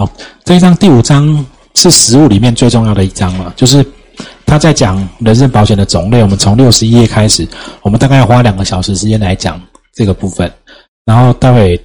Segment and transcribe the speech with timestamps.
[0.00, 0.10] 好，
[0.44, 1.44] 这一章第五章
[1.74, 3.84] 是实物里面最重要的一章了，就是
[4.46, 6.22] 他在讲人身保险的种类。
[6.22, 7.46] 我们从六十一页开始，
[7.82, 9.60] 我们大概要花两个小时时间来讲
[9.92, 10.50] 这个部分，
[11.04, 11.78] 然后待会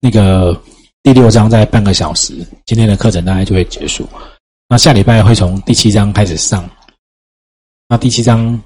[0.00, 0.58] 那个
[1.02, 2.32] 第六章在半个小时，
[2.64, 4.08] 今天的课程大概就会结束。
[4.66, 6.66] 那下礼拜会从第七章开始上，
[7.88, 8.58] 那第七章，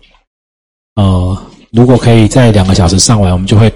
[0.95, 1.37] 呃，
[1.73, 3.69] 如果可以在两个小时上完，我们就会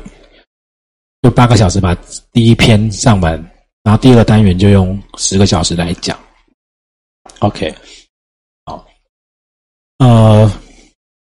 [1.23, 1.93] 就八个小时把
[2.32, 3.50] 第一篇上完，
[3.89, 6.14] 然后第二个单元就用十个小时来讲。
[7.39, 7.75] OK，
[8.67, 8.86] 好，
[9.96, 10.53] 呃，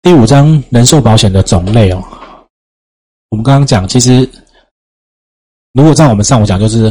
[0.01, 2.01] 第五章人寿保险的种类哦，
[3.27, 4.21] 我们刚刚讲，其实
[5.73, 6.89] 如果照我们上午讲，就是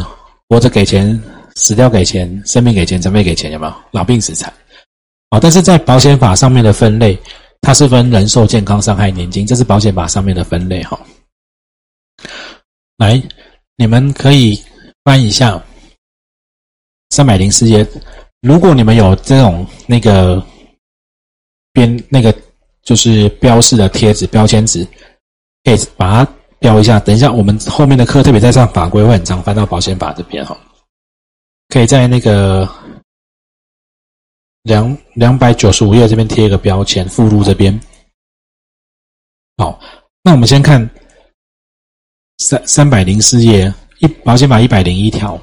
[0.50, 1.18] 活着给钱。
[1.54, 3.74] 死掉给钱，生命给钱，残废给钱，有没有？
[3.92, 4.52] 老病死残，
[5.30, 7.18] 好，但是在保险法上面的分类，
[7.62, 11.00] 它是分人寿、健康、伤害、年金，这是保险法上面的分类哈。
[12.98, 13.22] 来，
[13.76, 14.60] 你们可以
[15.04, 15.62] 翻一下
[17.10, 17.86] 三百零四页，
[18.40, 20.44] 如果你们有这种那个
[21.72, 22.34] 边那个
[22.82, 24.82] 就是标示的贴纸、标签纸，
[25.62, 26.98] 可以把它标一下。
[26.98, 30.58] 等一下，我们后面的课特别在上法规会很常翻到保险法这边哈。
[31.68, 32.68] 可以在那个
[34.62, 37.78] 两两百九十五页这边贴一个标签，附录这边。
[39.58, 39.78] 好，
[40.22, 40.88] 那我们先看
[42.38, 43.72] 三三百零四页
[44.04, 45.40] 一保险法一百零一条，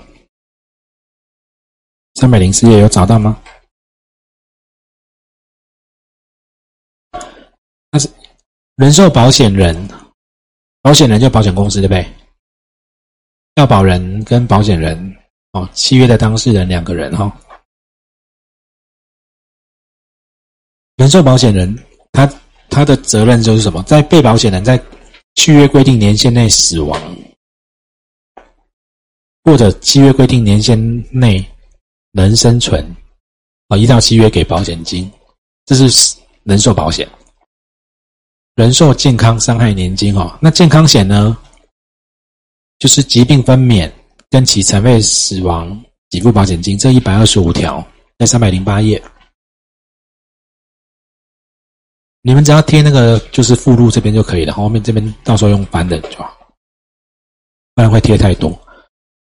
[2.15, 3.41] 三百零四页有找到吗？
[7.89, 8.07] 那是
[8.75, 9.75] 人寿保险人，
[10.83, 12.05] 保险人就保险公司对不对？
[13.55, 15.17] 要保人跟保险人。
[15.53, 17.29] 哦，契约的当事人两个人哈，
[20.95, 21.77] 人寿保险人
[22.13, 22.25] 他
[22.69, 23.83] 他的责任就是什么？
[23.83, 24.81] 在被保险人在
[25.35, 26.97] 契约规定年限内死亡，
[29.43, 30.77] 或者契约规定年限
[31.11, 31.45] 内
[32.11, 32.83] 能生存，
[33.67, 35.11] 啊，依照契约给保险金，
[35.65, 37.07] 这是人寿保险。
[38.55, 41.37] 人寿健康伤害年金哦，那健康险呢，
[42.79, 43.91] 就是疾病分娩。
[44.29, 47.85] 跟其残废死亡给付保险金，这一百二十五条
[48.17, 49.03] 在三百零八页，
[52.21, 56.33] 你们只要贴那个就是附录这边就可以了，后面这边到时候用翻的就好，
[57.75, 58.57] 不然会贴太多。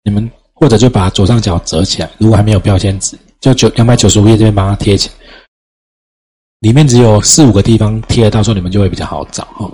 [0.03, 5.15] 你们或者就把左上角折起来，如果还没有标签纸，就九两百九十五页这边把它贴起来，
[6.59, 9.71] 里面只有四五个地方贴，到时候你们就会比较好找哈。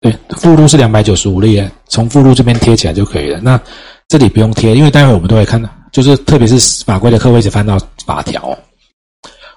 [0.00, 3.38] 对，附录是两百九十五页，从附录这边贴起来就可以了。
[3.40, 3.60] 那
[4.08, 8.56] 这里不用贴，因为待会我们都会看到，就是特别是法规的课位置翻到法条。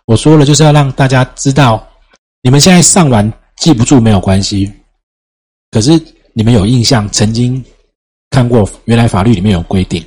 [0.06, 1.88] 我说了，就是要让大家知道，
[2.42, 4.70] 你们现在上完记不住没有关系，
[5.72, 5.92] 可是
[6.34, 7.64] 你们有印象，曾经
[8.34, 10.04] 看过原来法律里面有规定，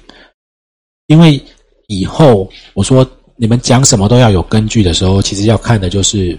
[1.07, 1.41] 因为
[1.87, 6.37] 以后我说你们讲什么都要有根据的时候，其实要看的就是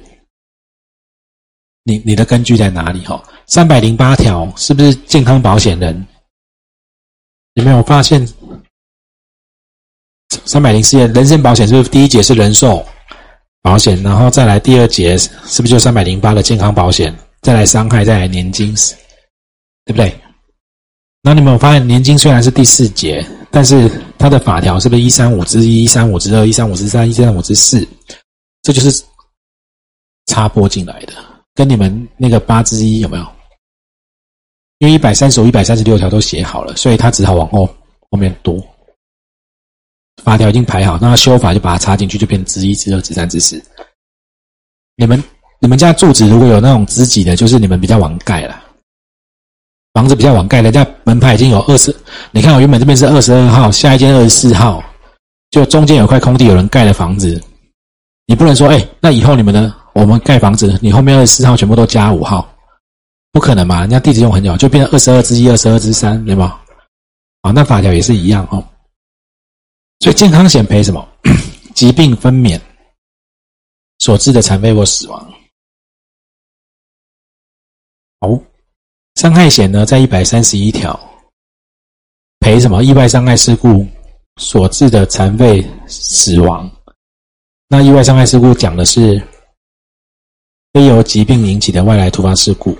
[1.83, 3.23] 你你的根据在哪里哈。
[3.45, 6.05] 三百零八条是不是健康保险人？
[7.53, 8.27] 有没有发现
[10.43, 12.85] 三百零四页人身保险是不是第一节是人寿
[13.61, 18.75] 保险，然后再来第二节是不是就三百零八的健康保险，再来伤害，再来年金，
[19.85, 20.13] 对不对？
[21.27, 23.21] 那你们有发现年金虽然是第四节，
[23.51, 27.85] 但是它的法条是不是一三五之一、一三五之二、一三五之三、一三五之四？
[28.61, 29.03] 这就是
[30.27, 31.13] 插播进来的，
[31.53, 33.27] 跟你们那个八之一有没有？
[34.77, 37.65] 因为一百三十五、一百三十六条都写好了，所以他只好往后
[38.09, 38.65] 后面多。
[40.23, 43.61] 法条已经排好，那他修法就把它插进去，就变之一、之二、之三、之四。
[44.95, 45.21] 你们
[45.59, 48.63] 你们家住址如果有那种知己的，就是你们比较晚盖了，
[49.97, 51.91] 房子比较晚盖，人家门牌已经有二十。
[52.29, 54.83] 你看我原本这边是二十二号，下一间二十四号，
[55.49, 57.41] 就中间有块空地，有人盖了房子，
[58.27, 62.47] 你不能说哎，那以后你们的我们盖房子，你后面二十四号全部都加五号。
[63.31, 63.79] 不可能嘛？
[63.79, 66.59] 人家地址用很久，就变成二十二之一、二十二之三，对吗？
[67.41, 68.63] 啊，那法条也是一样哦。
[70.01, 71.03] 所以健康险赔什么？
[71.73, 72.61] 疾病分娩
[73.97, 75.33] 所致的残废或死亡。
[78.19, 78.39] 好，
[79.17, 80.97] 伤害险呢，在一百三十一条
[82.39, 82.83] 赔什么？
[82.83, 83.83] 意外伤害事故
[84.39, 86.69] 所致的残废、死亡。
[87.67, 89.19] 那意外伤害事故讲的是
[90.71, 92.77] 非由疾病引起的外来突发事故。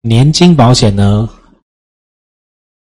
[0.00, 1.28] 年金保险呢？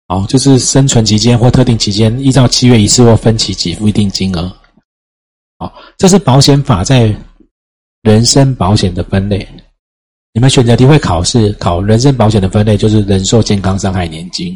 [0.07, 4.57] 好，就是生存期间或特定期间，依照七月一次或分期给付一定金额。
[5.59, 7.13] 好，这是保险法在
[8.03, 9.45] 人身保险的分类。
[10.37, 14.55] 你们选择题会考试考人身保险的分类，就是人寿、健康、伤害、年金。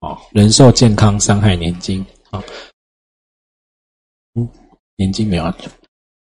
[0.00, 2.42] 哦，人寿、健康、伤害、年金啊，
[4.34, 4.48] 嗯，
[4.96, 5.44] 年金没有，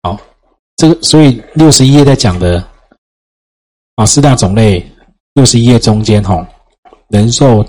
[0.03, 0.17] 好，
[0.77, 2.65] 这个所以六十一页在讲的
[3.95, 4.89] 啊四大种类，
[5.33, 6.47] 六十一页中间哈，
[7.09, 7.61] 人寿、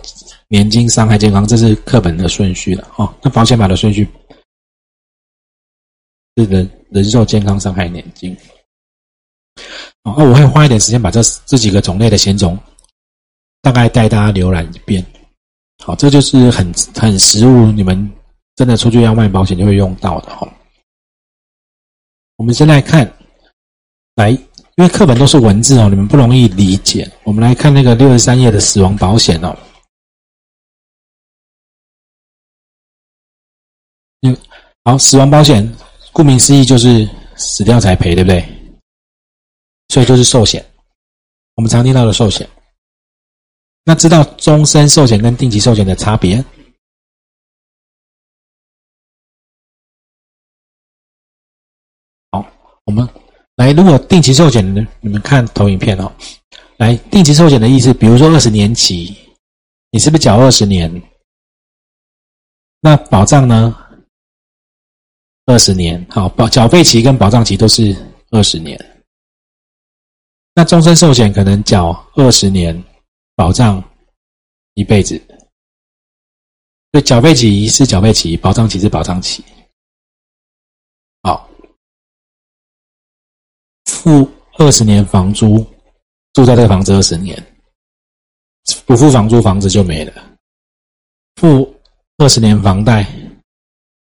[0.47, 3.13] 年金、伤害、健康，这是课本的顺序了哦。
[3.25, 4.09] 那保险法的顺序
[6.37, 8.39] 是人人寿、健康、伤害、年金。
[10.07, 12.57] 哦，我会花一点时间把这这几个种类的险种
[13.61, 15.05] 大概带大家浏览一遍。
[15.85, 18.09] 好，这就是很很实务，你们
[18.55, 20.49] 真的出去要卖保险就会用到的哈。
[22.37, 23.13] 我们先来看，
[24.15, 24.41] 来，因
[24.77, 27.11] 为课本都是文字哦，你们不容易理解。
[27.25, 29.59] 我们来看那个六十三页的死亡保险哦。
[34.85, 35.77] 好，死亡保险
[36.13, 38.56] 顾名思义就是死掉才赔，对不对？
[39.89, 40.65] 所以就是寿险，
[41.55, 42.49] 我们常听到的寿险。
[43.85, 46.45] 那知道终身寿险跟定期寿险的差别？
[52.33, 52.45] 好，
[52.85, 53.09] 我们
[53.55, 54.87] 来，如果定期寿险呢？
[55.01, 56.13] 你们看投影片哦。
[56.79, 59.17] 来，定期寿险的意思，比如说二十年期，
[59.93, 60.91] 你是不是缴二十年？
[62.81, 63.75] 那保障呢？
[65.47, 67.97] 二十年，好，保缴费期跟保障期都是
[68.31, 68.77] 二十年。
[70.59, 72.83] 那终身寿险可能缴二十年，
[73.35, 73.83] 保障
[74.73, 75.21] 一辈子。
[76.93, 79.45] 所以缴费期是缴费期，保障期是保障期。
[81.23, 81.47] 好，
[83.85, 85.59] 付二十年房租，
[86.33, 87.37] 住在这个房子二十年，
[88.87, 90.39] 不付房租房子就没了。
[91.35, 91.71] 付
[92.17, 93.05] 二十年房贷，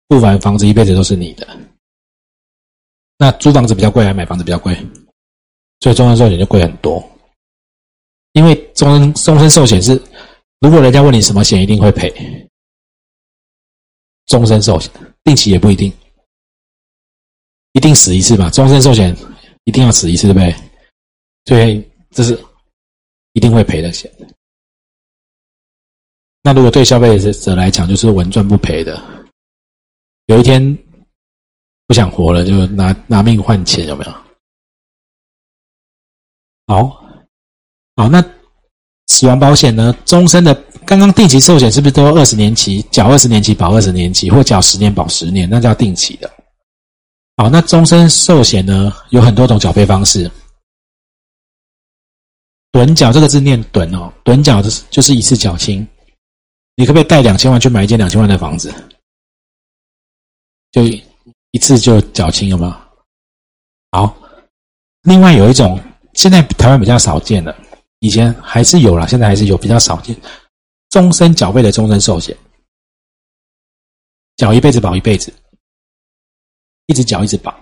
[0.08, 1.46] 付完房子一辈子都是你的。
[3.18, 4.74] 那租房子比较贵，还是买房子比较贵？
[5.86, 7.00] 所以终身寿险就贵很多，
[8.32, 9.92] 因为终身终身寿险是，
[10.58, 12.12] 如果人家问你什么险一定会赔，
[14.26, 14.90] 终身寿险，
[15.22, 15.92] 定期也不一定，
[17.70, 18.50] 一定死一次吧？
[18.50, 19.16] 终身寿险
[19.62, 20.56] 一定要死一次，对不对？
[21.44, 22.36] 所以这是
[23.34, 24.10] 一定会赔的险。
[26.42, 29.00] 那如果对消费者来讲，就是稳赚不赔的，
[30.24, 30.76] 有一天
[31.86, 34.25] 不想活了，就拿拿命换钱，有没有？
[36.68, 36.88] 好，
[37.94, 38.20] 好，那
[39.06, 39.96] 死亡保险呢？
[40.04, 40.52] 终身的，
[40.84, 46.28] 刚刚定期寿险是不是都二十年期，缴二十年期，保二十年期，或缴十年保十年，那叫定期的。
[47.36, 50.28] 好，那终身寿险呢，有很多种缴费方式。
[52.72, 55.86] 趸缴这个字念趸哦，趸缴的就是一次缴清。
[56.74, 58.74] 你可不可以贷两千万去买一间两千万的房子？
[60.72, 62.74] 就一次就缴清，有没有？
[63.92, 64.16] 好，
[65.02, 65.80] 另外有一种。
[66.16, 67.54] 现在台湾比较少见了，
[68.00, 70.16] 以前还是有了，现在还是有比较少见。
[70.88, 72.34] 终身缴费的终身寿险，
[74.36, 75.30] 缴一辈子保一辈子，
[76.86, 77.54] 一直缴一直保。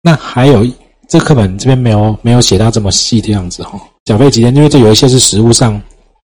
[0.00, 0.66] 那还有
[1.08, 4.54] 这课本这边没有没有写到这么细的样子哈，缴费期间？
[4.56, 5.76] 因为这有一些是实物上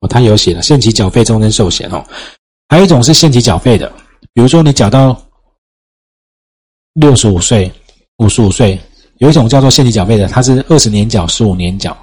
[0.00, 2.06] 哦，他有写的限期缴费终身寿险哦，
[2.69, 3.93] 还有一种是限期缴费的，
[4.32, 5.20] 比如说你缴到
[6.93, 7.72] 六十五岁、
[8.19, 8.81] 五十五岁。
[9.20, 11.96] 有一种叫做限期缴费的，它是二十年缴、十五年缴。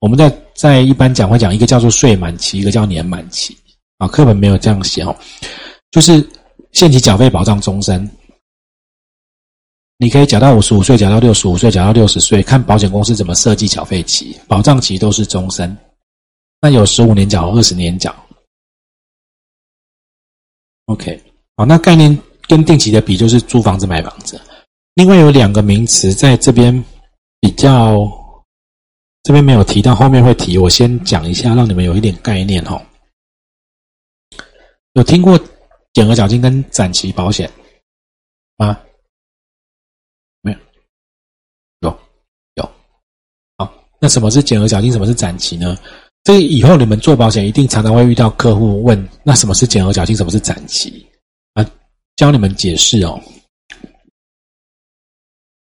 [0.00, 3.56] 我们在在一般讲会讲一个叫做岁满期，一个叫年满期。
[3.98, 5.16] 啊，课本没有这样写哦，
[5.92, 6.28] 就是
[6.72, 8.08] 限期缴费保障终身。
[9.98, 15.76] 你可以缴到五十五岁，缴到六十五岁，缴到六十岁，看保险公司怎么设计缴费期，保障期都是终身。
[16.60, 18.14] 那有十五年缴、二十年缴。
[20.86, 21.22] OK，
[21.56, 22.16] 好，那概念
[22.48, 24.40] 跟定期的比，就是租房子、买房子。
[24.98, 26.84] 另外有两个名词在这边
[27.38, 27.96] 比较，
[29.22, 30.58] 这边没有提到，后面会提。
[30.58, 32.82] 我先讲一下，让你们有一点概念哦。
[34.94, 35.38] 有听过
[35.92, 37.48] 减额缴金跟展期保险
[38.56, 38.76] 吗？
[40.40, 40.58] 没有？
[41.82, 42.00] 有
[42.54, 42.70] 有。
[43.56, 44.90] 好，那什么是减额缴金？
[44.90, 45.78] 什么是展期呢？
[46.24, 50.16] 这以后你们做保险一定常常会遇到客户问：那什么是减额缴金？
[50.16, 51.06] 什么是展期？
[51.54, 51.64] 啊，
[52.16, 53.22] 教你们解释哦。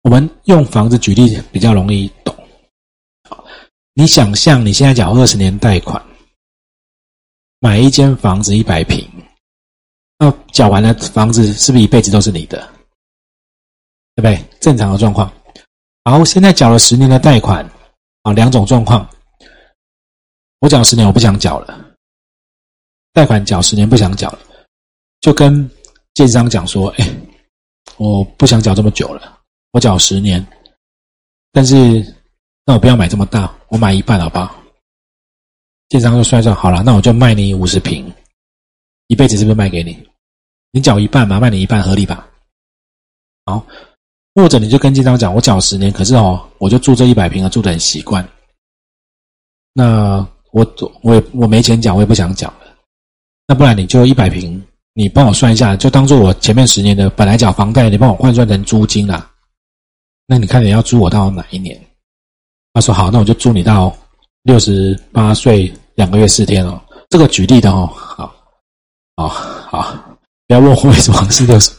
[0.03, 2.35] 我们用房子举例比较容易懂。
[3.95, 6.01] 你想象你现在缴二十年贷款，
[7.59, 9.05] 买一间房子一百平，
[10.19, 12.59] 那缴完了房子是不是一辈子都是你的？
[14.15, 14.59] 对不对？
[14.61, 15.33] 正常的状况。
[16.05, 17.69] 然后现在缴了十年的贷款，
[18.23, 19.09] 啊，两种状况。
[20.61, 21.87] 我缴十年，我不想缴了。
[23.13, 24.39] 贷款缴十年不想缴了，
[25.21, 25.69] 就跟
[26.15, 27.17] 建商讲说：“哎，
[27.97, 29.38] 我不想缴这么久了。”
[29.73, 30.45] 我缴十年，
[31.53, 32.05] 但是
[32.65, 34.55] 那我不要买这么大，我买一半好不好？
[35.89, 38.11] 建商就算算好了，那我就卖你五十平，
[39.07, 39.97] 一辈子是不是卖给你？
[40.71, 42.29] 你缴一半嘛，卖你一半合理吧？
[43.47, 43.65] 好，
[44.35, 48.27] 或者你就跟建商讲，我缴十年，可是哦，我就住这一百平，住的很习惯。
[49.73, 50.67] 那我
[51.03, 52.77] 我也我没钱缴，我也不想缴了。
[53.47, 59.31] 那不然你就一百平，你帮我算一下，就当做我前面十年的本来缴房贷，你帮我换算成租金啦。
[60.31, 61.81] 那你看你要租我到哪一年？
[62.75, 63.97] 他说好，那我就租你到
[64.43, 66.79] 六十八岁两个月四天哦。
[67.09, 68.37] 这个举例的哦，好，
[69.17, 71.73] 好，好，不要问我为什么是六十，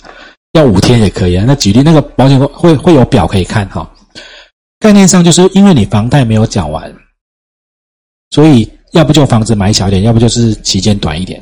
[0.54, 1.46] 要五天也可以啊。
[1.46, 3.88] 那举例那个保险会会有表可以看哈。
[4.80, 6.92] 概念上就是因为你房贷没有缴完，
[8.32, 11.42] 所以要不就房子买小一点，要不就是期间短一点。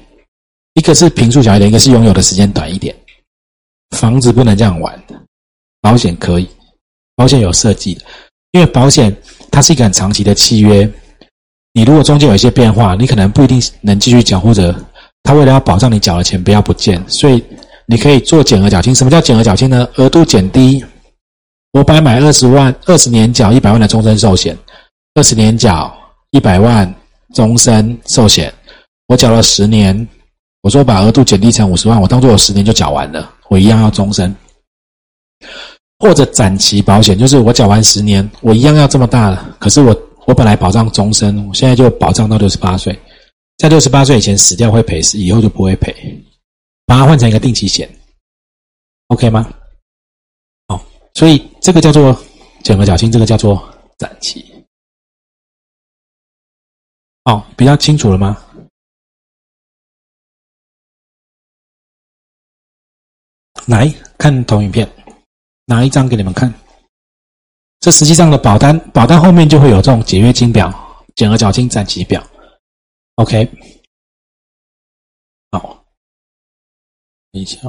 [0.73, 2.93] 一个是平数小一点，一个是拥有的时间短一点。
[3.91, 5.01] 房子不能这样玩，
[5.79, 6.47] 保险可以。
[7.17, 8.01] 保险有设计的，
[8.51, 9.13] 因为保险
[9.51, 10.89] 它是一个很长期的契约。
[11.73, 14.73] 你如果中间有一些变化，你可能不一定能继续缴，或者
[15.23, 17.43] 他为了要保障你缴的钱不要不见，所以
[17.87, 18.93] 你可以做减额缴清。
[18.95, 19.87] 什么叫减额缴清呢？
[19.95, 20.85] 额度减低。
[21.73, 24.57] 我本来买二十万，二十年缴一百万的终身寿险，
[25.15, 25.91] 二十年缴
[26.31, 26.91] 一百万
[27.33, 28.53] 终身寿险，
[29.07, 30.07] 我缴了十年，
[30.61, 34.35] 我说把额度减低成五十万，我当做我十年就缴完了，我一样要终身。
[35.99, 39.57] 或者展期保险，就是我缴完十年，我一样要这么大了。
[39.59, 39.95] 可是我
[40.27, 42.97] 我本来保障终身，我现在就保障到六十八岁，
[43.57, 46.23] 在六十八岁以前死掉会赔，死以后就不会赔，
[46.85, 47.89] 把它换成一个定期险
[49.07, 49.51] ，OK 吗？
[50.67, 50.85] 好，
[51.15, 52.15] 所以这个叫做
[52.63, 54.45] 减额缴清，这个叫做展期。
[57.23, 58.37] 好，比较清楚了吗？
[63.65, 64.87] 来看同影片。
[65.69, 66.51] 拿一张给你们看，
[67.81, 70.71] 这实际上的保单，保单后面就会有这种解约金表、
[71.15, 72.25] 减额缴清展期表。
[73.15, 73.45] OK，
[75.51, 75.85] 好，
[77.31, 77.59] 一下，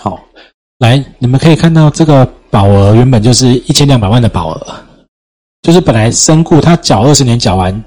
[0.00, 0.24] 好，
[0.78, 4.84] 来，你们可以看到这个保额原本就是一千两百万的保额，
[5.60, 7.84] 就是本来身故他缴二十年缴完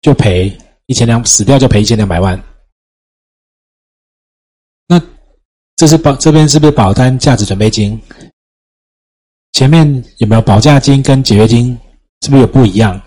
[0.00, 0.52] 就赔
[0.86, 2.36] 一千两，死掉就赔一千两百万。
[5.76, 8.00] 这是保这边是不是保单价值准备金？
[9.52, 11.78] 前面有没有保价金跟解约金？
[12.22, 12.98] 是不是有不一样？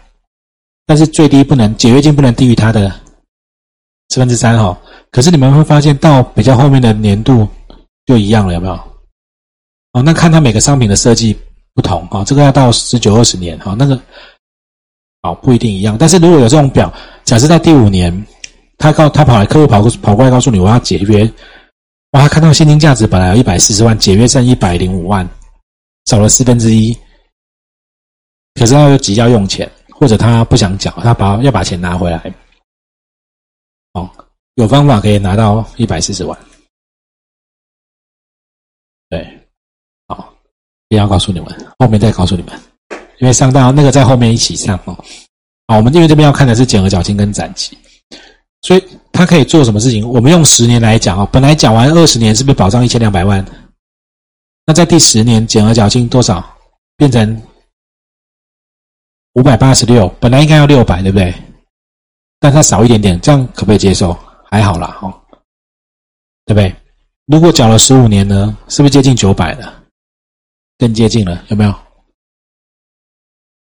[0.85, 2.93] 但是最低不能解约金不能低于它的
[4.09, 4.79] 四分之三哈。
[5.09, 7.47] 可是你们会发现到比较后面的年度
[8.05, 8.73] 就一样了，有没有？
[9.93, 11.35] 哦，那看它每个商品的设计
[11.73, 13.99] 不同啊，这个要到十九二十年哈，那个
[15.23, 15.97] 哦不一定一样。
[15.99, 18.25] 但是如果有这种表，假设在第五年，
[18.77, 21.27] 他告他跑来客户跑过跑过来告诉你我要解约。
[22.11, 22.27] 哇！
[22.27, 25.27] 看到现金价值本来有一百四十万，解约剩一百零五万，
[26.05, 26.97] 少了四分之一。
[28.55, 32.33] 可是他又急要用钱，或者他不想缴，他把要把钱拿回来。
[33.93, 34.09] 哦，
[34.55, 36.37] 有方法可以拿到一百四十万。
[39.09, 39.47] 对，
[40.07, 40.33] 好，
[40.87, 42.59] 不要告诉你们，后面再告诉你们，
[43.19, 44.93] 因为上到那个在后面一起上哦。
[45.67, 47.77] 好，我们因为这边要看的是减额缴清跟展期，
[48.63, 48.98] 所以。
[49.11, 50.07] 他可以做什么事情？
[50.07, 53.45] 我们用十年来讲啊，本来讲完二十年是不是保障一千两百万？
[54.65, 56.57] 那在第十年减额缴清多少？
[56.95, 57.41] 变成
[59.33, 61.33] 五百八十六，本来应该要六百，对不对？
[62.39, 64.17] 但他少一点点，这样可不可以接受？
[64.49, 65.13] 还好啦，哦，
[66.45, 66.75] 对不对？
[67.25, 69.83] 如果缴了十五年呢，是不是接近九百了？
[70.77, 71.73] 更接近了，有没有？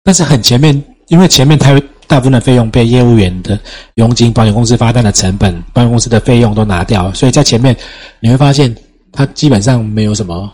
[0.05, 1.81] 但是很前面，因为前面太。
[2.13, 3.59] 大部分的费用被业务员的
[3.95, 7.75] 佣金、保险公司发单的成本、保险公司的费用都拿掉，所以在前面
[8.21, 8.77] 你会发现，
[9.11, 10.53] 它基本上没有什么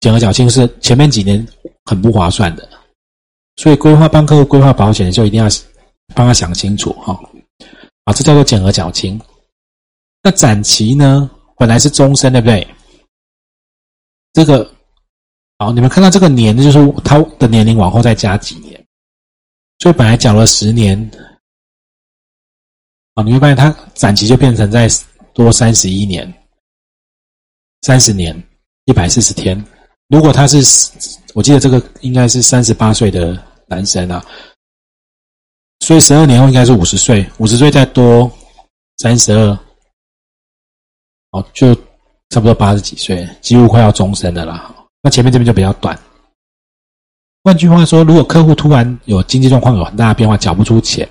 [0.00, 1.46] 减额缴清，是前面几年
[1.84, 2.68] 很不划算的。
[3.54, 5.48] 所以规划帮客户规划保险的时候，一定要
[6.12, 7.16] 帮他想清楚哈。
[8.02, 9.20] 啊，这叫做减额缴清。
[10.24, 12.66] 那展期呢，本来是终身，对不对？
[14.32, 14.68] 这个
[15.60, 18.81] 好，你们看到这个年，就是他的年龄往后再加几年。
[19.82, 20.96] 所以本来缴了十年，
[23.14, 24.88] 啊，你会发现它展期就变成在
[25.34, 26.32] 多三十一年，
[27.80, 28.32] 三十年
[28.84, 29.60] 一百四十天。
[30.06, 30.58] 如果他是，
[31.34, 33.36] 我记得这个应该是三十八岁的
[33.66, 34.24] 男生啊，
[35.80, 38.30] 所以十二年后应该是五十岁，五十岁再多
[38.98, 39.58] 三十二，
[41.32, 41.74] 哦，就
[42.28, 44.72] 差不多八十几岁，几乎快要终身的啦。
[45.02, 46.00] 那前面这边就比较短。
[47.44, 51.08] 换句话说，如果客户突然有经济状况有很大的变化，缴不出钱，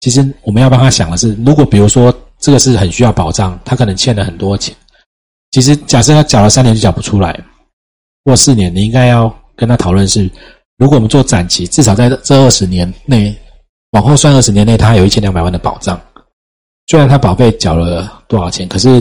[0.00, 4.74] 其实我们要帮他想的是，如果比如说这个是很需要保障，他可能欠了很多钱，
[5.52, 7.38] 其实假设他缴了三年就缴不出来，
[8.24, 10.28] 或四年，你应该要跟他讨论是，
[10.78, 13.32] 如果我们做展期，至少在这二十年内，
[13.92, 16.00] 往后算二十年内，他有一千两百万的保障。
[16.88, 19.00] 虽然他保费缴了多少钱，可是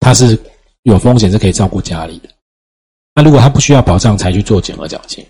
[0.00, 0.38] 他是
[0.84, 2.28] 有风险，是可以照顾家里的。
[3.14, 5.22] 那如果他不需要保障，才去做减额缴清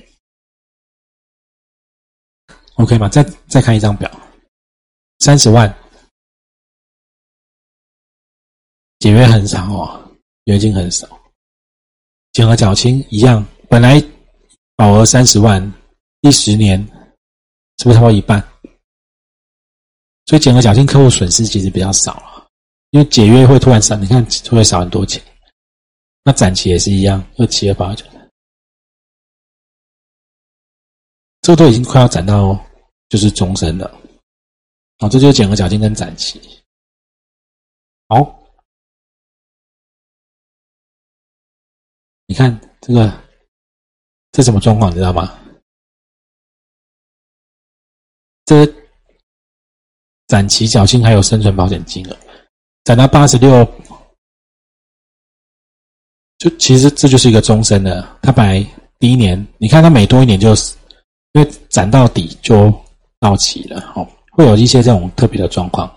[2.81, 3.09] ，OK 吗？
[3.09, 4.11] 再再看一张表，
[5.19, 5.69] 三十万，
[8.99, 11.07] 解约很少哦，约金很少，
[12.33, 14.03] 减额缴清一样，本来
[14.77, 15.61] 保额三十万，
[16.23, 16.81] 第十年
[17.79, 18.41] 是不是超过一半？
[20.27, 22.49] 所以减额缴清客户损失其实比较少了，
[22.91, 25.23] 因为解约会突然少，你看会会少很多钱。
[26.23, 28.07] 那展期也是一样，二七二八九，
[31.41, 32.55] 这都已经快要展到
[33.11, 34.01] 就是终身了。
[34.99, 36.41] 好，这就是剪额缴清跟展期。
[38.09, 38.43] 好，
[42.25, 43.13] 你看这个
[44.33, 45.39] 这什么状况，你知道吗？
[48.47, 48.67] 这。
[50.27, 52.17] 展期缴清还有生存保险金额，
[52.85, 53.65] 展到八十六，
[56.39, 58.17] 就其实这就是一个终身的。
[58.23, 58.65] 他本来
[59.01, 60.77] 第一年，你看他每多一年就是，
[61.33, 62.71] 因为展到底就
[63.21, 65.95] 到期了，哦，会有一些这种特别的状况，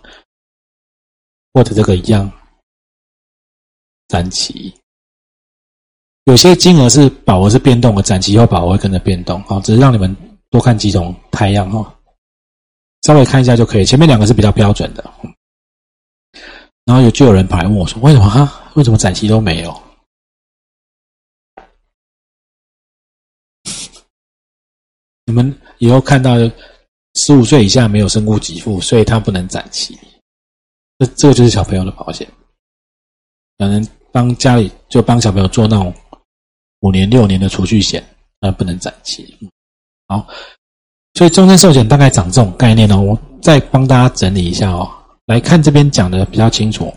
[1.54, 2.32] 或者这个一样，
[4.10, 4.72] 展期，
[6.26, 10.16] 有些金额是保额是变动的，展期以后保额会跟着变动，哦，只是让你们
[10.50, 11.98] 多看几种太阳哈。
[13.04, 15.14] 稍微看一下就可以，前面两个是比较标准的。
[16.86, 18.72] 然后有就有人跑来问我说：“为什么啊？
[18.76, 19.74] 为什么展期都没有？”
[25.26, 26.36] 你们以后看到
[27.16, 29.98] 十五岁以下没有身故给付，所以他不能展期。
[31.00, 32.28] 这这个就是小朋友的保险，
[33.58, 35.94] 可能帮家里就帮小朋友做那种
[36.82, 38.04] 五年六年的储蓄险，
[38.40, 39.36] 那不能展期。
[40.08, 40.28] 好。
[41.16, 44.90] 所以终身寿险大概长这种概念呢，我再帮大家整理一下哦。
[45.28, 46.92] 来看这边讲的比较清楚，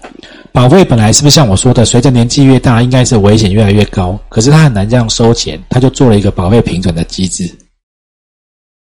[0.53, 7.55] 保费本来是不是像我说的，随着年纪越大，应该是危险越来越高，可是他很难这样收钱，他就做了一个保费平准的机制。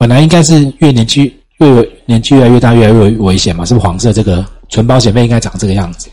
[0.01, 1.69] 本来应该是越年纪越
[2.07, 6.11] 年纪越来越大，越来越危险嘛，是不是黄色这个纯保险费应该长这个样子？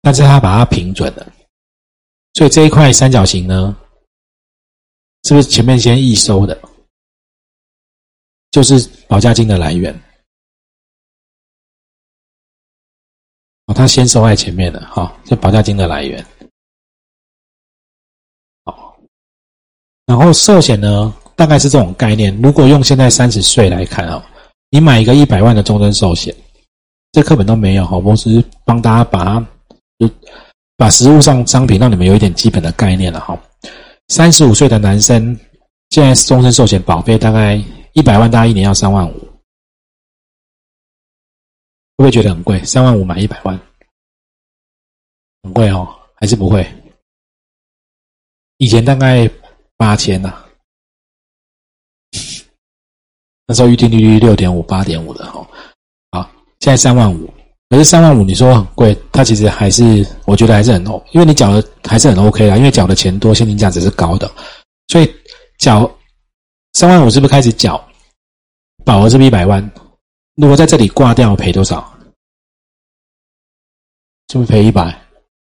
[0.00, 1.30] 但是它把它平准了，
[2.32, 3.76] 所以这一块三角形呢，
[5.24, 6.58] 是不是前面先预收的？
[8.50, 9.92] 就是保价金的来源，
[13.66, 16.24] 哦，他先收在前面的，好，这保价金的来源，
[18.64, 18.98] 好，
[20.06, 22.36] 然后寿险呢，大概是这种概念。
[22.42, 24.24] 如果用现在三十岁来看啊，
[24.70, 26.34] 你买一个一百万的终身寿险，
[27.12, 29.38] 这课本都没有，好，我只是帮大家把
[29.98, 30.10] 就
[30.76, 33.38] 把实物上商品让你们有一点基本的概念了，哈。
[34.08, 35.38] 三十五岁的男生，
[35.90, 37.62] 现在终身寿险保费大概。
[37.92, 39.18] 一百万，大家一年要三万五，
[41.96, 42.62] 会不会觉得很贵？
[42.62, 43.58] 三万五买一百万，
[45.42, 46.70] 很贵哦，还是不会？
[48.58, 49.26] 以前大概
[49.78, 50.44] 八千呐，
[53.46, 55.46] 那时候预定利率六点五、八点五的哈，
[56.12, 56.30] 好，
[56.60, 57.32] 现在三万五，
[57.70, 64.30] 可是三万五你说很贵，它其实还是我觉得还是很 O，因为你缴的还是很 OK 啦，因为缴的钱多，现金价值是高的，
[64.88, 65.14] 所以
[65.58, 65.90] 缴。
[66.72, 67.82] 三万五是不是开始缴？
[68.84, 69.66] 保额是不是一百万？
[70.34, 71.90] 如果在这里挂掉，赔多少？
[74.30, 74.94] 是不是赔一百？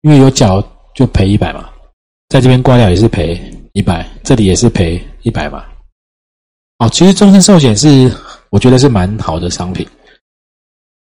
[0.03, 0.63] 因为有缴
[0.95, 1.71] 就赔一百嘛。
[2.29, 3.41] 在这边挂掉也是赔
[3.73, 5.65] 一百，这里也是赔一百嘛。
[6.79, 8.13] 哦，其实终身寿险是
[8.51, 9.87] 我觉得是蛮好的商品，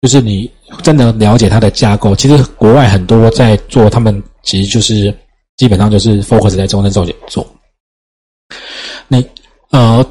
[0.01, 0.49] 就是你
[0.83, 2.15] 真的了解它的架构。
[2.15, 5.13] 其实国外很多在做，他们其实就是
[5.57, 7.45] 基本上就是 focus 在终身寿险做。
[9.07, 9.27] 你。
[9.71, 10.01] 呃，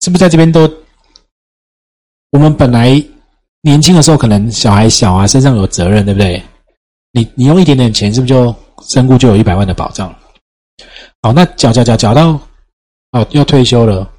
[0.00, 0.62] 是不是在这边都？
[2.30, 3.02] 我们本来
[3.60, 6.42] 年轻的时候，可能小孩小啊，身上有责任，对不对？
[7.12, 8.54] 你你用一点点钱，是不是就
[8.84, 10.14] 身故就有一百万的保障？
[11.20, 12.40] 好，那缴缴缴缴到
[13.10, 14.10] 哦，要退休了，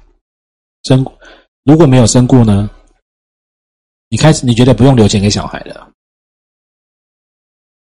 [0.88, 1.04] 身
[1.64, 2.70] 如果没有身故呢？
[4.08, 5.90] 你开始你觉得不用留钱给小孩了，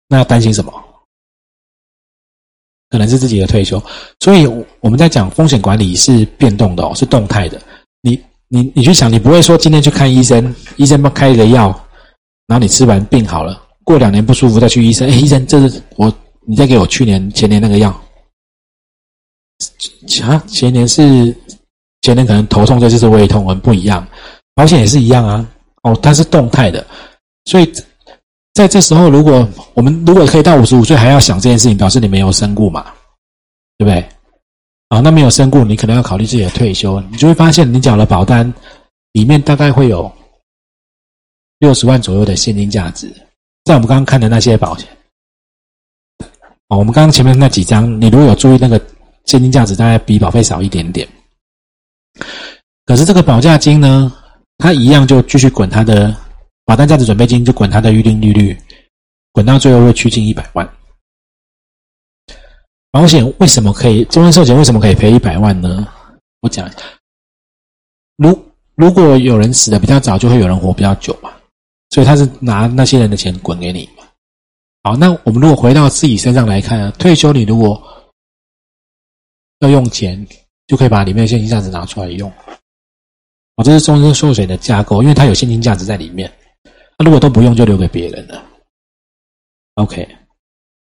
[0.08, 0.74] 那要担心什么？
[2.90, 3.80] 可能是自己的退休，
[4.20, 4.48] 所以
[4.80, 7.62] 我们在讲风险管理是变动的哦，是动态的。
[8.02, 11.68] 你你你去想，你不会说今天去看医生，医生帮开一个药，
[12.48, 16.12] 然后你吃完病好了，过两年不舒服再去医生，哎，医生，这是我，
[16.48, 17.92] 你再给我去年前年那个药。
[20.24, 21.36] 啊，前年是
[22.02, 24.08] 前天可能头痛，这次是胃痛，很不一样。
[24.56, 25.50] 保险也是一样啊，
[25.84, 26.86] 哦，它是动态的，
[27.46, 27.72] 所以。
[28.52, 32.92] 在这时候，如果我们如果可以到五十五岁还要想这件事情，表示你没有身故嘛，
[33.78, 34.10] 对不对？
[34.90, 38.52] 好，那没有身故，你可能要考虑自己的退休，你就会发现你缴了保单，
[39.14, 40.12] 里面大概会有
[41.60, 43.08] 六十万左右的现金价值，
[43.64, 44.90] 在我们刚刚看的那些保险，
[46.68, 48.82] 哦，我们刚刚前面那几张，你如果有注意那个
[49.24, 51.08] 现金价值，大概比保费少一点点，
[52.86, 54.12] 可是这个保价金呢，
[54.58, 56.16] 它一样就继续滚它的
[56.66, 58.58] 保单价值准备金，就滚它的预定利率，
[59.32, 60.68] 滚到最后会趋近一百万。
[62.92, 64.04] 保险为什么可以？
[64.06, 65.88] 终身寿险为什么可以赔一百万呢？
[66.42, 66.70] 我讲，
[68.18, 71.32] 如如果有人死的比较早，就会有人活比较久嘛，
[71.92, 73.88] 所以他是拿那些人的钱滚给你。
[74.84, 77.80] 好，那我们如果回到自己身上来看，退休你如果
[79.60, 80.26] 要用钱，
[80.70, 82.32] 就可以把里面的现金价值拿出来用。
[83.56, 86.32] 哦，这是终身寿险的架构，因为它有现金价值在里面。
[86.98, 88.42] 那如果都不用，就留给别人了。
[89.74, 90.08] OK，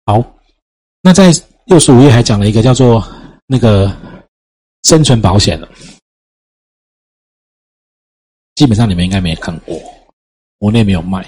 [0.07, 0.23] 好，
[1.01, 1.33] 那在。
[1.67, 3.07] 六十五页还讲了一个叫做
[3.47, 3.97] 那个
[4.83, 5.73] 生存保险了，
[8.57, 9.81] 基本上你们应该没看过，
[10.59, 11.25] 国内没有卖。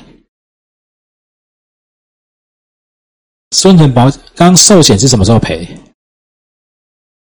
[3.53, 5.65] 生存保刚寿险是什么时候赔？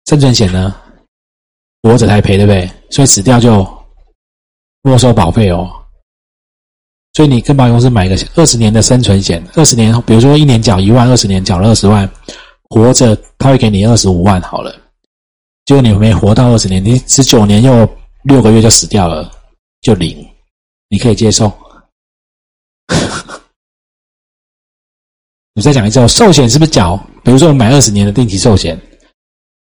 [0.08, 0.82] 生存险呢？
[1.86, 2.68] 活着才赔，对不对？
[2.90, 3.64] 所以死掉就
[4.82, 5.70] 没收保费哦。
[7.14, 12.10] 所以你跟保险公司买个二十年的生存险，二十年，比如说一年缴一万，二十年缴了二十万。
[12.68, 14.76] 活着他会给你二十五万好了，
[15.66, 17.88] 结果你没活到二十年，你十九年又
[18.24, 19.32] 六个月就死掉了，
[19.82, 20.28] 就零，
[20.90, 21.54] 你可以接受？
[25.54, 26.98] 你再讲一次哦，寿险是不是缴？
[27.24, 28.82] 比如说我买二十年的定期寿险，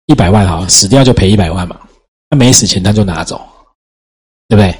[0.05, 1.77] 一百万哈，死掉就赔一百万嘛，
[2.29, 3.41] 他没死前他就拿走，
[4.47, 4.77] 对不对？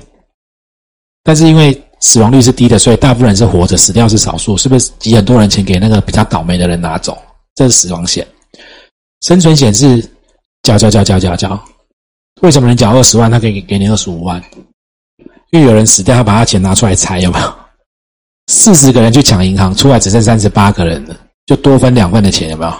[1.23, 4.91] 但是因为死亡率是低的，所以大部分人是活着，死掉是少数，是不是？
[4.99, 7.17] 挤很多人钱给那个比较倒霉的人拿走？
[7.55, 8.25] 这是死亡险，
[9.21, 9.99] 生存险是
[10.63, 11.65] 交交交交交交。
[12.41, 14.41] 为什么能缴二十万，他可以给你二十五万？
[15.49, 17.53] 因为有人死掉，他把他钱拿出来拆，有没有？
[18.47, 22.73] 四十个人去抢银行，出来只剩三十八个人了，就多分两份的钱，有没有？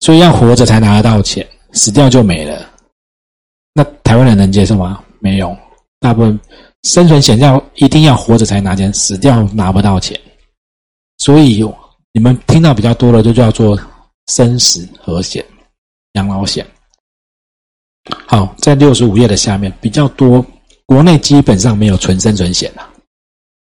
[0.00, 2.64] 所以要活着才拿得到钱，死掉就没了。
[3.76, 5.04] 那台湾人能接受吗？
[5.18, 5.54] 没有，
[6.00, 6.40] 大部分
[6.84, 10.18] 生存险要一定要活着才拿钱，死掉拿不到钱，
[11.18, 11.62] 所以。
[12.12, 13.78] 你们听到比较多的就叫做
[14.28, 15.44] 生死和险、
[16.12, 16.66] 养老险。
[18.26, 20.42] 好，在六十五页的下面比较多，
[20.86, 22.88] 国内基本上没有纯生存险了，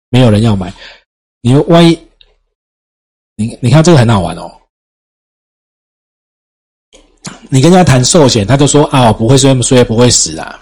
[0.09, 0.75] 没有人要买。
[1.43, 1.97] 你万一，
[3.37, 4.51] 你你看这个很好玩哦。
[7.51, 10.59] 你跟人家谈寿险，他就说啊，我不会衰，衰不会死啊。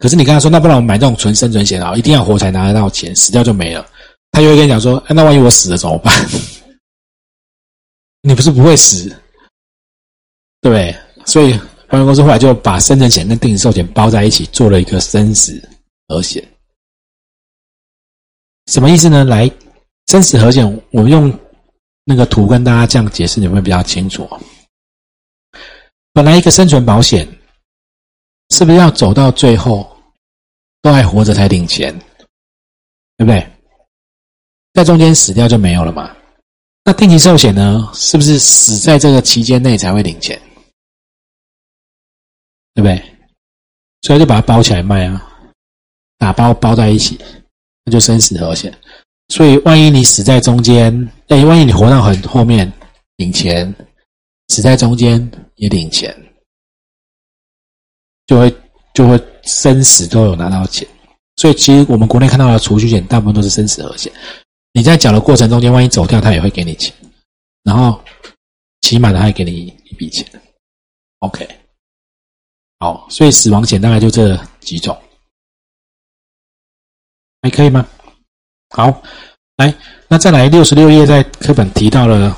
[0.00, 3.86] 可是你跟他说，那不然我买这种纯生存险啊，一定要活才拿得到钱，死掉就没了。
[4.32, 6.12] 他就会跟你讲说，那万一我死了怎么办？
[8.22, 9.08] 你不是不会死，
[10.60, 10.94] 对不对？
[11.24, 11.52] 所以
[11.86, 15.62] 保险公司后来就把生存险跟定期寿险包在一起，做了一个生死
[16.08, 16.46] 和险。
[18.66, 19.24] 什么意思呢？
[19.24, 19.50] 来，
[20.08, 21.32] 生死和险，我用
[22.04, 24.28] 那个图跟大家这样解释，你会比较清楚。
[26.18, 27.24] 本来一个生存保险，
[28.50, 29.88] 是不是要走到最后
[30.82, 31.96] 都还活着才领钱？
[33.16, 33.48] 对不对？
[34.74, 36.12] 在中间死掉就没有了嘛？
[36.82, 37.88] 那定期寿险呢？
[37.94, 40.36] 是不是死在这个期间内才会领钱？
[42.74, 43.00] 对不对？
[44.02, 45.24] 所以就把它包起来卖啊，
[46.18, 47.16] 打包包在一起，
[47.84, 48.76] 那就生死和险。
[49.28, 50.92] 所以万一你死在中间，
[51.28, 52.72] 哎，万一你活到很后面
[53.18, 53.72] 领钱，
[54.48, 56.14] 死在中间也领钱，
[58.26, 58.54] 就会
[58.94, 60.86] 就会生死都有拿到钱。
[61.36, 64.12] 所以其实我们国内看到的储蓄险，大部分都是生死和险。
[64.72, 66.94] 你在缴的过程中间，万一走掉，他也会给你钱，
[67.62, 68.02] 然后
[68.80, 70.26] 起码他还给你一笔钱。
[71.20, 71.48] OK，
[72.78, 74.96] 好，所以死亡险大概就这几种，
[77.42, 77.88] 还可以吗？
[78.70, 79.02] 好，
[79.56, 79.74] 来，
[80.08, 82.36] 那再来六十六页，在课本提到了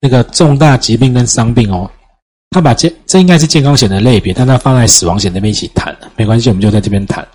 [0.00, 1.90] 那个重大疾病跟伤病哦，
[2.50, 7.26] 他把这这应该是健康险的类别，但他放在死亡险那边一起谈，没关系，我们就在这边谈。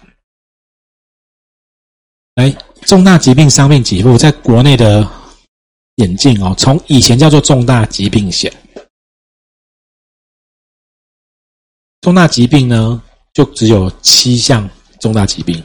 [2.36, 2.50] 来，
[2.82, 5.08] 重大疾病伤病给付在国内的
[5.96, 8.52] 眼镜哦，从以前叫做重大疾病险，
[12.02, 14.68] 重大疾病呢就只有七项
[15.00, 15.62] 重大疾病。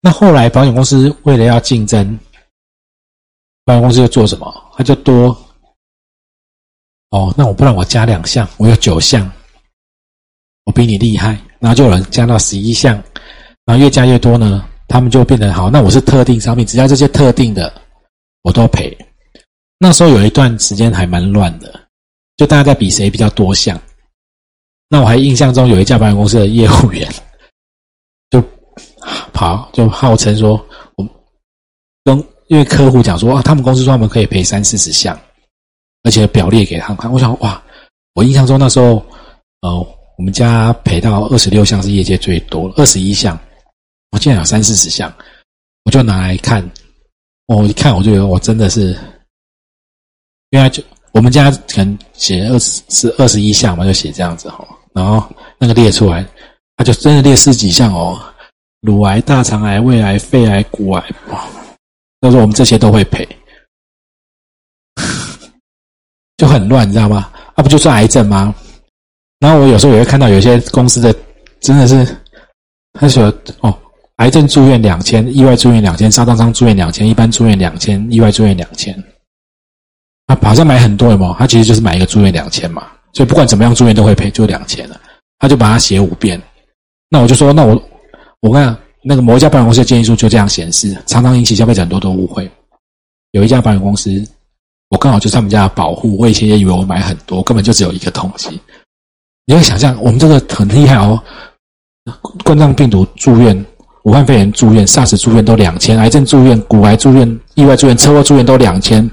[0.00, 2.18] 那后来保险公司为了要竞争，
[3.64, 4.72] 保险公司就做什么？
[4.76, 5.36] 他就多
[7.10, 9.30] 哦，那我不然我加两项，我有九项，
[10.64, 12.94] 我比你厉害，然后就有人加到十一项。
[13.66, 15.70] 然后越加越多呢，他们就变得好。
[15.70, 17.72] 那我是特定商品，只要这些特定的，
[18.42, 18.96] 我都赔。
[19.78, 21.88] 那时候有一段时间还蛮乱的，
[22.36, 23.80] 就大家在比谁比较多项。
[24.88, 27.08] 那我还印象中有一家保险公司的业务员，
[28.30, 28.42] 就
[29.32, 30.54] 跑就号称说，
[30.96, 31.08] 我
[32.02, 35.16] 跟因为客户讲说啊，他们公司说他们可以赔三四十项，
[36.02, 37.10] 而且表列给他们看。
[37.10, 37.62] 我想哇，
[38.14, 39.00] 我印象中那时候，
[39.60, 39.72] 呃，
[40.18, 43.38] 我们家赔到二十六项是业界最多，二十一项，
[44.10, 45.12] 我竟然有三四十项，
[45.84, 46.68] 我就拿来看，
[47.46, 48.98] 我一看我就觉得我真的是。
[50.50, 50.82] 原来就
[51.12, 55.24] 我们家可能写二十是二十一项嘛，就写这样子哈，然后
[55.56, 56.26] 那个列出来，
[56.76, 58.20] 他就真的列十几项哦，
[58.80, 61.48] 乳癌、大肠癌、胃癌、肺癌、骨癌，哇
[62.20, 63.26] 他说我们这些都会赔，
[66.36, 67.30] 就很乱，你知道吗？
[67.54, 68.54] 啊，不就是癌症吗？
[69.38, 71.14] 然后我有时候也会看到有些公司的
[71.60, 72.06] 真的是，
[72.92, 73.76] 他说哦，
[74.16, 78.94] 癌症住院两千，意外住院两千，烧烫伤住院两千，一般住院两千，意外住院两千。
[80.26, 81.34] 他好像买很多，有有？
[81.38, 85.00] 他其实就是买一个住院两千嘛，所以不管怎么样住院都会赔，就两千了。
[85.38, 86.40] 他就把它写五遍。
[87.08, 87.82] 那我就说，那我
[88.40, 92.50] 我看那个某一家保险公司的建议书就这样显示，常常引起消费者很多的误会。
[93.32, 94.10] 有一家保险公司，
[94.90, 98.60] 我刚好就是他们家的保护，我以前也以为我买很多，根本就只有一个东西。
[99.46, 101.22] 你要想象，我们这个很厉害哦，
[102.44, 103.64] 冠状病毒住院、
[104.02, 109.08] 武汉肺炎住院、SARS 住院都两千，癌症住院、骨癌住院、意外住院、车祸住院都两千。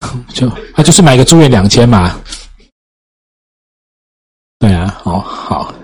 [0.34, 2.20] 就他就是买个住院两千嘛，
[4.58, 5.74] 对啊，好好。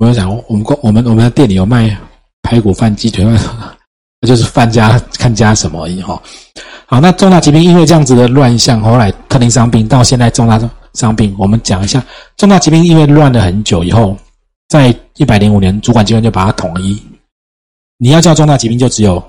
[0.00, 1.94] 我就想，我们公我们我们的店里有卖
[2.40, 3.76] 排骨饭、鸡腿饭，
[4.18, 6.20] 那就是饭加看加什么而已哈。
[6.86, 10.58] 好，那重大疾病因为这样子的乱象，后来特定伤病到现在重大
[10.94, 12.02] 伤病，我们讲一下
[12.38, 14.16] 重大疾病因为乱了很久以后，
[14.68, 17.00] 在一百零五年主管机关就把它统一，
[17.98, 19.22] 你要叫重大疾病就只有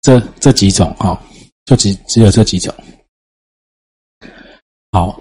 [0.00, 1.20] 这这几种哈。
[1.66, 2.74] 就只只有这几种，
[4.90, 5.20] 好，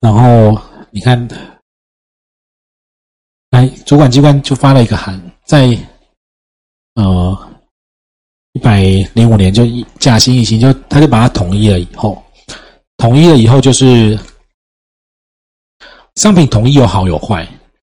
[0.00, 0.58] 然后
[0.90, 1.28] 你看，
[3.84, 5.76] 主管机关就发了一个函，在
[6.94, 7.50] 呃
[8.52, 8.82] 一百
[9.14, 9.64] 零五年就
[9.98, 12.22] 驾新疫情，就他就把它统一了以后，
[12.96, 14.18] 统一了以后就是
[16.14, 17.46] 商品统一有好有坏，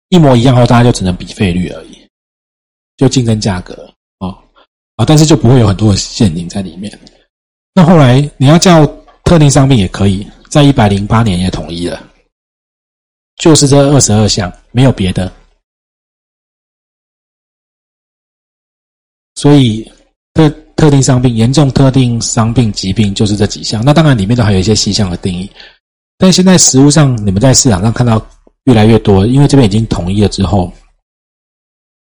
[0.09, 1.99] 一模一样后大家就只能比费率而已，
[2.97, 3.75] 就竞争价格。
[4.19, 4.39] 啊，
[4.97, 6.97] 啊但是就不会有很多的陷阱在里面。
[7.75, 8.87] 那后来你要叫
[9.25, 12.01] 特定商品也可以，在一百零八年也统一了，
[13.35, 15.33] 就是这二十二项，没有别的。
[19.35, 19.91] 所以
[20.35, 23.85] 特特定伤病、严重特定伤病疾病就是这几项。
[23.85, 25.51] 那当然里面都还有一些细项的定义。
[26.19, 28.25] 但现在实物上，你们在市场上看到
[28.65, 30.73] 越来越多，因为这边已经统一了之后，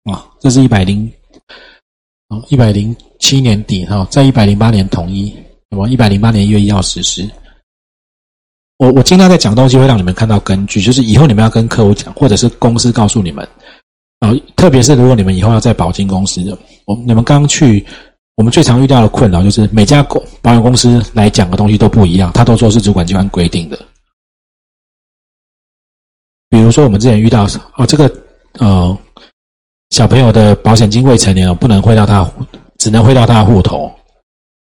[0.05, 1.11] 啊，这是一百零。
[2.29, 5.35] 哦，一百零七年底哈，在一百零八年统一，
[5.69, 7.29] 那么一百零八年一月一号实施。
[8.77, 13.45] 我我尽量在讲东西，会让你们看到根据，就是以后你们要跟客户讲，或者是公司告诉你们，
[14.21, 16.57] 啊，特别是如果你们以后要在保金公司的，
[17.07, 17.85] 你们刚去，
[18.37, 23.79] 我们最常遇到的困扰就是每家公保险公司来讲的东西都不一样，他都说是主管机关规定的。
[26.49, 28.13] 比如说我们之前遇到哦，这个
[28.59, 28.99] 呃。
[29.91, 32.25] 小朋友的保险金未成年哦，不能汇到他，
[32.79, 33.93] 只能汇到他户头。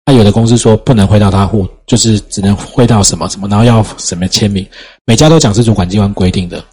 [0.05, 4.63] 那有的公司说不能汇到他户，就是只能汇到什么什么，然后要什么签名。
[5.05, 6.63] 每家都讲是主管机关规定的，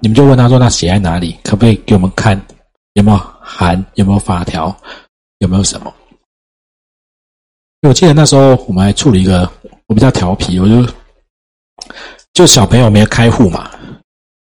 [0.00, 1.34] 你们就问他说：“那写在哪里？
[1.42, 2.38] 可不可以给我们看？
[2.92, 3.84] 有没有函？
[3.94, 4.74] 有没有法条？
[5.38, 5.92] 有没有什么？”
[7.86, 9.50] 我记得那时候我们还处理一个，
[9.88, 10.86] 我比较调皮，我就
[12.32, 13.70] 就小朋友没有开户嘛，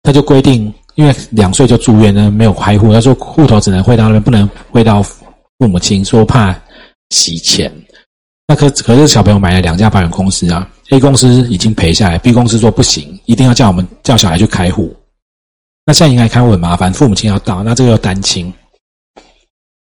[0.03, 0.73] 他就规定。
[0.95, 6.55] 因为两岁就住院呢，没有开户，他说户头只能汇到那边，不能汇到父母亲，说怕
[7.09, 7.73] 洗钱。
[8.47, 14.95] 那可可是小朋友买了两家保险公司啊，A 公司已经赔下来，B 公司说不行，一定要叫我们叫小孩去开户。
[15.87, 18.53] 那现在应该开户很麻烦，父母亲要到，那这个要单亲，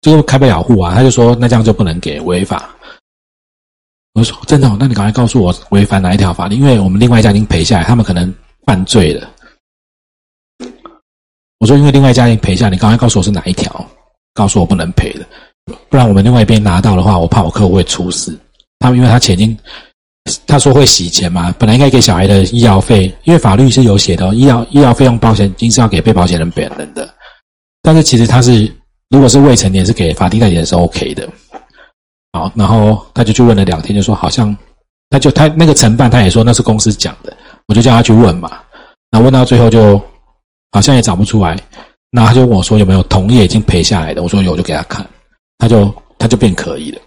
[0.01, 0.95] 就开不了户啊。
[0.95, 2.75] 他就说那这样就不能给，违法。
[4.15, 6.57] 我说真的，那你赶快告诉我违反哪一条法律？
[6.57, 8.33] 因为我们另外一家已经赔下来，他们可能
[8.67, 9.31] 犯罪了。
[11.59, 13.85] 我说，因为另外一家已经赔下，你刚才告诉我是哪一条？
[14.33, 15.27] 告诉我不能赔的，
[15.89, 18.37] 不然我们另外一边拿到的话，我怕我客户会出事。
[18.79, 19.59] 他因为他钱已经，
[20.47, 27.13] 他说会洗钱嘛，本来应该给小孩的医疗费，因为法律是有写的，医疗医疗费用保险金是要给被保险人本人的。
[27.83, 28.73] 但是其实他是，
[29.11, 31.29] 如果是未成年，是给法定代理人是 OK 的。
[32.33, 34.57] 好，然后他就去问了两天，就说好像，
[35.11, 38.59] 他就他那个承办他也说那是公司讲的，我就叫他去问嘛。
[39.11, 40.01] 那问到最后就。
[40.73, 41.59] 好像也找不出来，
[42.13, 44.23] 那他就问我说有没有同业已经赔下来的？
[44.23, 45.05] 我说有，我就给他看，
[45.59, 47.03] 他就他就变可以了。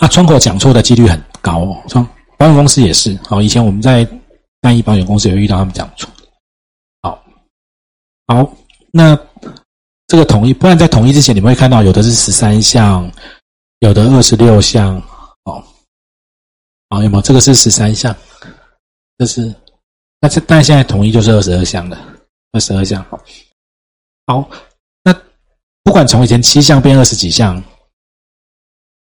[0.00, 1.80] 啊，窗口讲错的几率很高哦。
[1.86, 2.04] 窗
[2.36, 4.04] 保险公司也是，好，以前我们在
[4.60, 6.10] 单一保险公司有遇到他们讲错。
[7.02, 7.22] 好，
[8.26, 8.52] 好，
[8.90, 9.16] 那
[10.12, 13.10] 这个统一，不然在统一之前，你们会看到有的是十三项，
[13.78, 14.96] 有的二十六项，
[15.44, 15.64] 哦，
[16.90, 17.22] 好，有没有？
[17.22, 18.14] 这个是十三项，
[19.16, 19.54] 这是，
[20.20, 21.96] 那这但现在统一就是二十二项的，
[22.52, 23.18] 二十二项，好，
[24.26, 24.50] 好，
[25.02, 25.18] 那
[25.82, 27.64] 不管从以前七项变二十几项。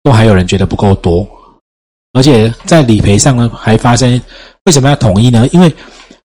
[0.02, 1.28] 都还有人觉得不够多，
[2.14, 4.20] 而且在理赔上呢，还发生
[4.64, 5.48] 为什么要统一呢？
[5.52, 5.72] 因为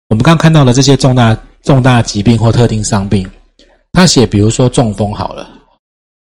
[0.09, 3.31] 我们刚看到的这些重大重大疾病或特定伤病，
[3.93, 5.49] 他写比如说中风好了，